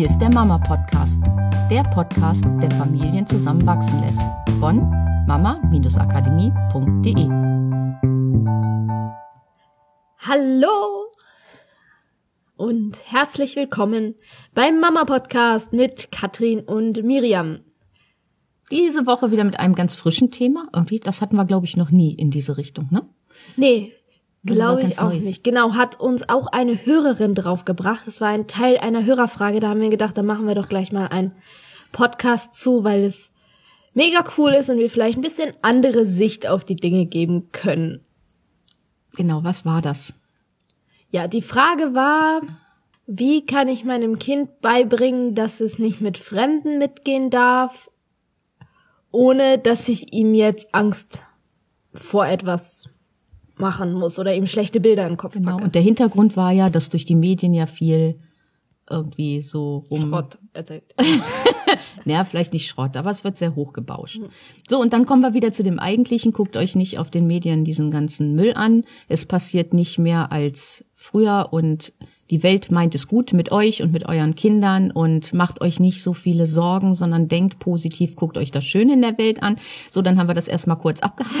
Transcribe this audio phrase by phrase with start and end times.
[0.00, 1.20] Hier ist der Mama Podcast,
[1.70, 4.22] der Podcast, der Familien zusammenwachsen lässt.
[4.58, 4.88] Von
[5.26, 7.28] mama-akademie.de.
[10.20, 11.12] Hallo
[12.56, 14.14] und herzlich willkommen
[14.54, 17.58] beim Mama Podcast mit Katrin und Miriam.
[18.70, 20.66] Diese Woche wieder mit einem ganz frischen Thema.
[20.74, 23.02] Irgendwie, das hatten wir, glaube ich, noch nie in diese Richtung, ne?
[23.58, 23.92] Nee,
[24.44, 25.24] glaube ich auch Neues.
[25.24, 25.44] nicht.
[25.44, 28.06] Genau, hat uns auch eine Hörerin draufgebracht.
[28.06, 29.60] Das war ein Teil einer Hörerfrage.
[29.60, 31.32] Da haben wir gedacht, da machen wir doch gleich mal einen
[31.92, 33.32] Podcast zu, weil es
[33.94, 38.04] mega cool ist und wir vielleicht ein bisschen andere Sicht auf die Dinge geben können.
[39.16, 40.14] Genau, was war das?
[41.10, 42.40] Ja, die Frage war,
[43.06, 47.90] wie kann ich meinem Kind beibringen, dass es nicht mit Fremden mitgehen darf,
[49.10, 51.22] ohne dass ich ihm jetzt Angst
[51.92, 52.88] vor etwas
[53.60, 55.52] machen muss oder ihm schlechte Bilder in den Kopf Genau.
[55.52, 55.64] packe.
[55.64, 58.18] Und der Hintergrund war ja, dass durch die Medien ja viel
[58.88, 60.08] irgendwie so rum.
[60.08, 60.82] Schrott erzählt.
[62.04, 64.20] Naja, vielleicht nicht Schrott, aber es wird sehr hochgebauscht.
[64.68, 66.32] So, und dann kommen wir wieder zu dem Eigentlichen.
[66.32, 68.84] Guckt euch nicht auf den Medien diesen ganzen Müll an.
[69.08, 71.92] Es passiert nicht mehr als früher und
[72.30, 76.02] die Welt meint es gut mit euch und mit euren Kindern und macht euch nicht
[76.02, 79.56] so viele Sorgen, sondern denkt positiv, guckt euch das Schöne in der Welt an.
[79.90, 81.34] So, dann haben wir das erstmal kurz abgehakt.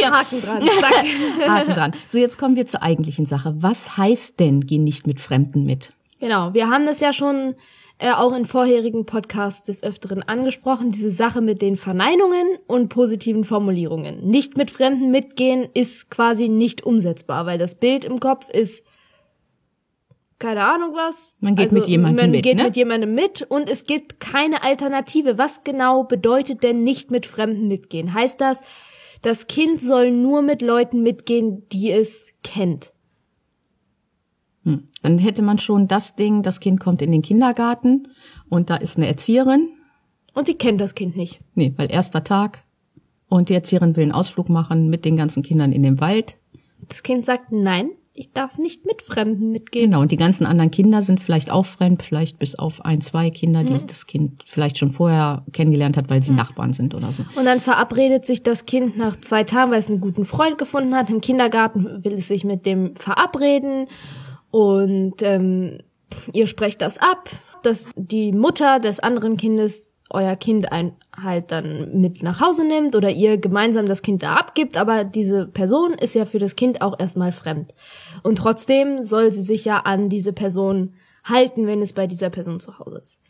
[0.00, 0.62] So, Haken dran.
[1.48, 1.92] Haken dran.
[2.08, 3.54] So, jetzt kommen wir zur eigentlichen Sache.
[3.58, 5.92] Was heißt denn, geh nicht mit Fremden mit?
[6.20, 7.54] Genau, wir haben das ja schon
[7.98, 13.44] äh, auch in vorherigen Podcasts des Öfteren angesprochen, diese Sache mit den Verneinungen und positiven
[13.44, 14.26] Formulierungen.
[14.26, 18.84] Nicht mit Fremden mitgehen ist quasi nicht umsetzbar, weil das Bild im Kopf ist
[20.40, 21.36] keine Ahnung was.
[21.38, 22.64] Man geht mit jemandem man mit, geht ne?
[22.64, 25.38] mit jemandem mit und es gibt keine Alternative.
[25.38, 28.12] Was genau bedeutet denn nicht mit Fremden mitgehen?
[28.12, 28.62] Heißt das,
[29.22, 32.92] das Kind soll nur mit Leuten mitgehen, die es kennt?
[34.64, 34.88] Hm.
[35.02, 38.08] Dann hätte man schon das Ding, das Kind kommt in den Kindergarten
[38.48, 39.68] und da ist eine Erzieherin.
[40.34, 41.40] Und die kennt das Kind nicht.
[41.54, 42.64] Nee, weil erster Tag
[43.28, 46.36] und die Erzieherin will einen Ausflug machen mit den ganzen Kindern in den Wald.
[46.88, 49.90] Das Kind sagt, nein, ich darf nicht mit Fremden mitgehen.
[49.90, 53.30] Genau, und die ganzen anderen Kinder sind vielleicht auch fremd, vielleicht bis auf ein, zwei
[53.30, 57.24] Kinder, die das Kind vielleicht schon vorher kennengelernt hat, weil sie Nachbarn sind oder so.
[57.36, 60.94] Und dann verabredet sich das Kind nach zwei Tagen, weil es einen guten Freund gefunden
[60.94, 61.08] hat.
[61.08, 63.86] Im Kindergarten will es sich mit dem verabreden
[64.50, 65.78] und ähm,
[66.32, 67.30] ihr sprecht das ab,
[67.62, 72.94] dass die Mutter des anderen Kindes euer Kind ein, halt dann mit nach Hause nimmt
[72.96, 76.82] oder ihr gemeinsam das Kind da abgibt, aber diese Person ist ja für das Kind
[76.82, 77.74] auch erstmal fremd.
[78.22, 80.94] Und trotzdem soll sie sich ja an diese Person
[81.24, 83.20] halten, wenn es bei dieser Person zu Hause ist.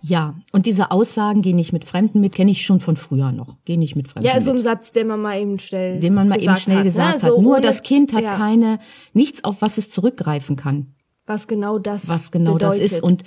[0.00, 3.56] Ja, und diese Aussagen, geh nicht mit Fremden mit, kenne ich schon von früher noch.
[3.64, 4.60] Geh nicht mit Fremden Ja, ist so mit.
[4.60, 7.16] ein Satz, den man mal eben schnell den man mal eben gesagt schnell hat, gesagt
[7.18, 7.22] ne?
[7.28, 7.34] hat.
[7.34, 8.78] So Nur das Kind hat ja, keine,
[9.12, 10.94] nichts, auf was es zurückgreifen kann.
[11.26, 12.84] was genau das was genau bedeutet.
[12.84, 13.02] das ist.
[13.02, 13.24] Und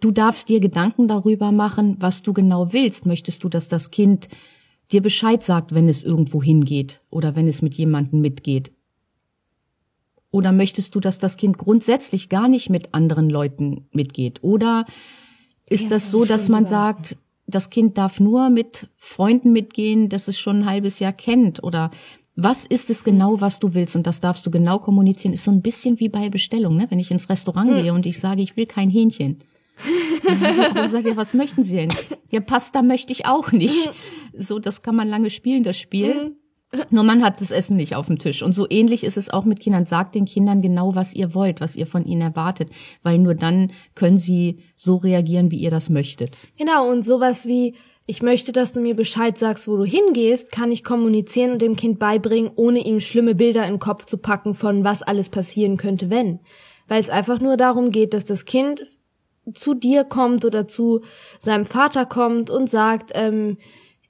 [0.00, 3.06] du darfst dir Gedanken darüber machen, was du genau willst.
[3.06, 4.28] Möchtest du, dass das Kind
[4.92, 8.72] dir Bescheid sagt, wenn es irgendwo hingeht oder wenn es mit jemandem mitgeht?
[10.30, 14.42] Oder möchtest du, dass das Kind grundsätzlich gar nicht mit anderen Leuten mitgeht?
[14.42, 14.84] Oder
[15.66, 17.16] ist das so, dass man sagt,
[17.46, 21.62] das Kind darf nur mit Freunden mitgehen, das es schon ein halbes Jahr kennt?
[21.62, 21.90] Oder
[22.34, 23.96] was ist es genau, was du willst?
[23.96, 25.32] Und das darfst du genau kommunizieren.
[25.32, 26.86] Ist so ein bisschen wie bei Bestellung, ne?
[26.90, 27.82] Wenn ich ins Restaurant Hm.
[27.82, 29.38] gehe und ich sage, ich will kein Hähnchen.
[30.26, 31.92] Und sagt ja, was möchten Sie denn?
[32.30, 33.92] Ja, Pasta möchte ich auch nicht.
[34.36, 36.36] So, das kann man lange spielen, das Spiel.
[36.90, 38.42] Nur man hat das Essen nicht auf dem Tisch.
[38.42, 39.86] Und so ähnlich ist es auch mit Kindern.
[39.86, 42.70] Sagt den Kindern genau, was ihr wollt, was ihr von ihnen erwartet.
[43.02, 46.36] Weil nur dann können sie so reagieren, wie ihr das möchtet.
[46.58, 47.74] Genau, und sowas wie,
[48.06, 51.76] ich möchte, dass du mir Bescheid sagst, wo du hingehst, kann ich kommunizieren und dem
[51.76, 56.10] Kind beibringen, ohne ihm schlimme Bilder den Kopf zu packen von was alles passieren könnte,
[56.10, 56.40] wenn.
[56.88, 58.86] Weil es einfach nur darum geht, dass das Kind
[59.54, 61.02] zu dir kommt oder zu
[61.38, 63.58] seinem Vater kommt und sagt, ähm,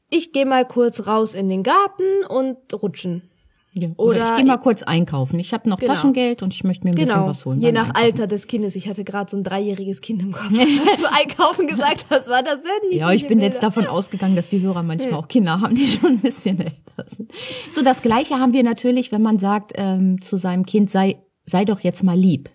[0.08, 3.30] ich gehe mal kurz raus in den Garten und rutschen.
[3.78, 3.90] Ja.
[3.98, 5.38] Oder, Oder ich gehe mal kurz einkaufen.
[5.38, 5.92] Ich habe noch Genau.
[5.92, 7.60] Taschengeld und ich möchte mir ein bisschen Genau, was holen.
[7.60, 8.04] je nach Einkaufen.
[8.04, 8.74] Alter des Kindes.
[8.74, 10.48] Ich hatte gerade so ein dreijähriges Kind im Kopf.
[10.50, 14.48] Hast du einkaufen gesagt, das war das sehr Ja, ich bin jetzt davon ausgegangen, dass
[14.48, 17.30] die Hörer manchmal auch Kinder haben, die schon ein bisschen älter sind.
[17.70, 21.66] So, das Gleiche haben wir natürlich, wenn man sagt ähm, zu seinem Kind, sei, sei
[21.66, 22.48] doch jetzt mal lieb.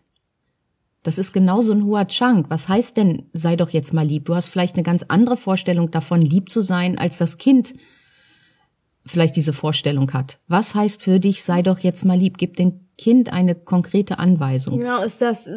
[1.04, 2.50] Das ist genauso ein hoher Chunk.
[2.50, 4.26] Was heißt denn, sei doch jetzt mal lieb?
[4.26, 7.74] Du hast vielleicht eine ganz andere Vorstellung davon, lieb zu sein, als das Kind
[9.06, 10.40] vielleicht diese Vorstellung hat.
[10.48, 12.38] Was heißt für dich, sei doch jetzt mal lieb?
[12.38, 14.78] Gib dem Kind eine konkrete Anweisung.
[14.80, 15.50] Genau, ist das,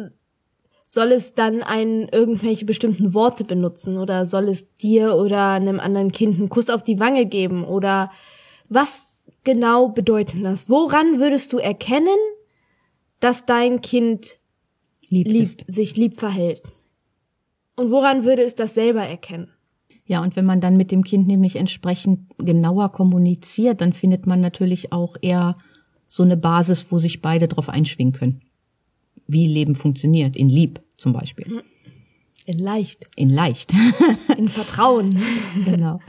[0.87, 6.11] soll es dann ein, irgendwelche bestimmten Worte benutzen oder soll es dir oder einem anderen
[6.11, 8.11] Kind einen Kuss auf die Wange geben oder
[8.67, 9.03] was
[9.43, 10.69] genau bedeutet das?
[10.69, 12.17] Woran würdest du erkennen,
[13.19, 14.37] dass dein Kind
[15.09, 16.61] Lieb, lieb, sich lieb verhält?
[17.75, 19.49] Und woran würde es das selber erkennen?
[20.05, 24.39] Ja, und wenn man dann mit dem Kind nämlich entsprechend genauer kommuniziert, dann findet man
[24.39, 25.57] natürlich auch eher
[26.07, 28.41] so eine Basis, wo sich beide drauf einschwingen können.
[29.27, 31.63] Wie Leben funktioniert, in Lieb zum Beispiel.
[32.45, 33.07] In leicht.
[33.15, 33.73] In leicht.
[34.37, 35.19] In Vertrauen.
[35.65, 35.99] genau.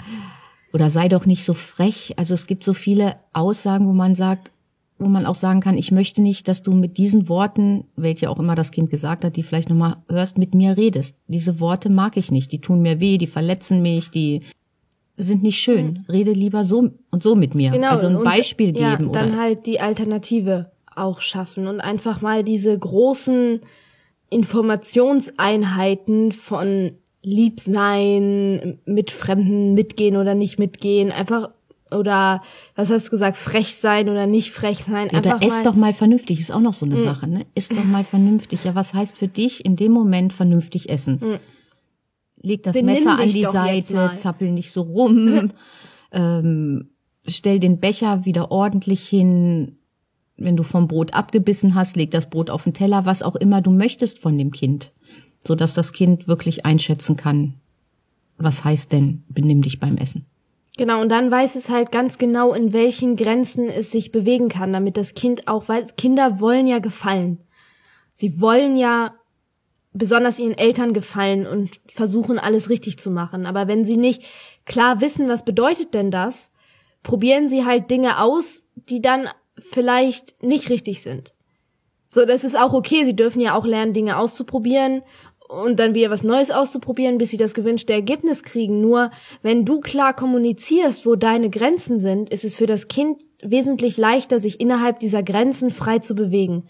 [0.75, 2.13] Oder sei doch nicht so frech.
[2.19, 4.53] Also es gibt so viele Aussagen, wo man sagt,
[4.99, 8.39] wo man auch sagen kann, ich möchte nicht, dass du mit diesen Worten, welche auch
[8.39, 11.19] immer das Kind gesagt hat, die vielleicht nochmal hörst, mit mir redest.
[11.29, 12.51] Diese Worte mag ich nicht.
[12.53, 14.43] Die tun mir weh, die verletzen mich, die
[15.19, 16.05] sind nicht schön.
[16.11, 17.73] Rede lieber so und so mit mir.
[17.73, 17.91] Genau.
[17.91, 18.83] Also ein und, Beispiel geben.
[18.83, 23.61] Ja, dann oder halt die Alternative auch schaffen und einfach mal diese großen
[24.31, 31.51] Informationseinheiten von Liebsein, mit Fremden mitgehen oder nicht mitgehen, einfach
[31.91, 32.43] oder
[32.75, 35.75] was hast du gesagt, frech sein oder nicht frech sein, Ja, Oder ist mal, doch
[35.75, 37.47] mal vernünftig, ist auch noch so eine Sache, ne?
[37.55, 38.65] Ist doch mal vernünftig.
[38.65, 41.39] Ja, was heißt für dich in dem Moment vernünftig essen?
[42.41, 45.53] Leg das Benimm Messer an die Seite, zappel nicht so rum,
[46.13, 46.91] ähm,
[47.27, 49.79] stell den Becher wieder ordentlich hin.
[50.39, 53.63] Wenn du vom Brot abgebissen hast, leg das Brot auf den Teller, was auch immer
[53.63, 54.93] du möchtest von dem Kind,
[55.47, 57.55] so dass das Kind wirklich einschätzen kann,
[58.37, 60.27] was heißt denn, benimm dich beim Essen.
[60.79, 64.75] Genau, und dann weiß es halt ganz genau, in welchen Grenzen es sich bewegen kann,
[64.75, 67.41] damit das Kind auch weiß, Kinder wollen ja gefallen.
[68.13, 69.15] Sie wollen ja
[69.95, 73.47] besonders ihren Eltern gefallen und versuchen alles richtig zu machen.
[73.47, 74.25] Aber wenn sie nicht
[74.67, 76.51] klar wissen, was bedeutet denn das,
[77.03, 79.29] probieren sie halt Dinge aus, die dann
[79.59, 81.33] vielleicht nicht richtig sind.
[82.11, 83.05] So, das ist auch okay.
[83.07, 85.03] Sie dürfen ja auch lernen, Dinge auszuprobieren
[85.49, 88.81] und dann wieder was Neues auszuprobieren, bis sie das gewünschte Ergebnis kriegen.
[88.81, 89.11] Nur
[89.43, 94.41] wenn du klar kommunizierst, wo deine Grenzen sind, ist es für das Kind wesentlich leichter,
[94.41, 96.65] sich innerhalb dieser Grenzen frei zu bewegen.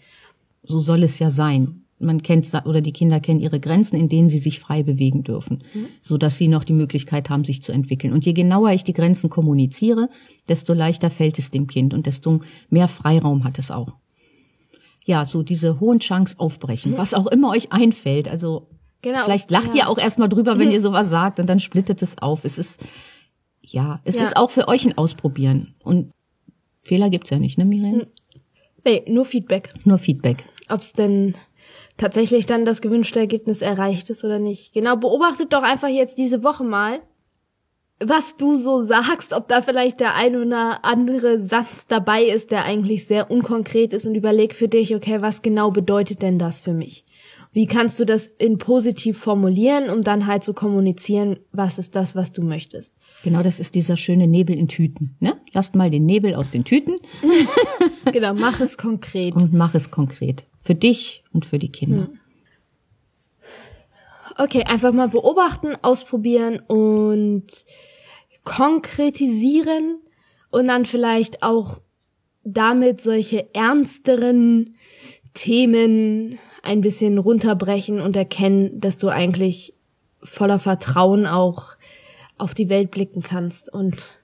[0.63, 1.83] so soll es ja sein.
[1.99, 5.63] Man kennt oder die Kinder kennen ihre Grenzen, in denen sie sich frei bewegen dürfen,
[6.01, 8.13] so dass sie noch die Möglichkeit haben, sich zu entwickeln.
[8.13, 10.07] Und je genauer ich die Grenzen kommuniziere,
[10.47, 13.93] desto leichter fällt es dem Kind und desto mehr Freiraum hat es auch.
[15.07, 18.27] Ja, so diese hohen Chunks aufbrechen, was auch immer euch einfällt.
[18.27, 18.67] Also
[19.01, 19.83] Genau, vielleicht lacht ja.
[19.85, 22.43] ihr auch erstmal drüber, wenn ihr sowas sagt und dann splittet es auf.
[22.43, 22.81] Es ist
[23.61, 24.23] ja, es Ja.
[24.23, 26.11] ist auch für euch ein Ausprobieren und
[26.83, 28.03] Fehler gibt's ja nicht, ne, Miriam?
[28.85, 29.73] Nee, nur Feedback.
[29.85, 30.43] Nur Feedback.
[30.69, 31.35] Ob es denn
[31.97, 34.73] tatsächlich dann das gewünschte Ergebnis erreicht ist oder nicht.
[34.73, 36.99] Genau, beobachtet doch einfach jetzt diese Woche mal,
[37.99, 42.63] was du so sagst, ob da vielleicht der ein oder andere Satz dabei ist, der
[42.63, 46.73] eigentlich sehr unkonkret ist und überleg für dich, okay, was genau bedeutet denn das für
[46.73, 47.05] mich?
[47.53, 52.15] Wie kannst du das in positiv formulieren, um dann halt zu kommunizieren, was ist das,
[52.15, 52.93] was du möchtest?
[53.23, 55.15] Genau, das ist dieser schöne Nebel in Tüten.
[55.19, 55.37] Ne?
[55.53, 56.97] Lasst mal den Nebel aus den Tüten
[58.11, 59.33] Genau, mach es konkret.
[59.35, 60.45] und mach es konkret.
[60.61, 62.09] Für dich und für die Kinder.
[64.37, 67.47] Okay, einfach mal beobachten, ausprobieren und
[68.47, 69.99] konkretisieren
[70.51, 71.81] und dann vielleicht auch
[72.45, 74.77] damit solche ernsteren
[75.33, 79.73] Themen ein bisschen runterbrechen und erkennen, dass du eigentlich
[80.23, 81.75] voller Vertrauen auch
[82.37, 84.17] auf die Welt blicken kannst und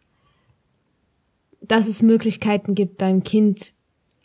[1.59, 3.73] dass es Möglichkeiten gibt, deinem Kind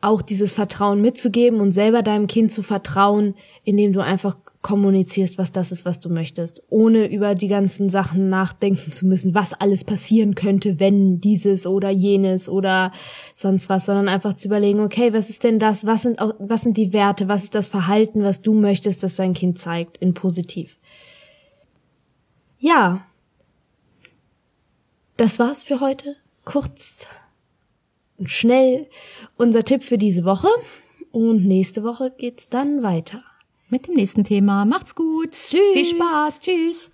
[0.01, 3.35] auch dieses Vertrauen mitzugeben und selber deinem Kind zu vertrauen,
[3.65, 8.29] indem du einfach kommunizierst, was das ist, was du möchtest, ohne über die ganzen Sachen
[8.29, 12.93] nachdenken zu müssen, was alles passieren könnte, wenn dieses oder jenes oder
[13.35, 16.63] sonst was, sondern einfach zu überlegen, okay, was ist denn das, was sind auch, was
[16.63, 20.15] sind die Werte, was ist das Verhalten, was du möchtest, dass dein Kind zeigt, in
[20.15, 20.79] positiv.
[22.59, 23.07] Ja.
[25.17, 26.17] Das war's für heute.
[26.45, 27.07] Kurz
[28.19, 28.89] und schnell
[29.37, 30.49] unser Tipp für diese Woche.
[31.11, 33.23] Und nächste Woche geht's dann weiter.
[33.71, 34.65] Mit dem nächsten Thema.
[34.65, 35.33] Macht's gut.
[35.33, 35.61] Tschüss.
[35.75, 36.41] Viel Spaß.
[36.41, 36.91] Tschüss.